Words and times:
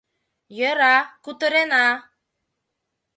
—Йӧра, 0.57 0.97
кутырена. 1.23 1.87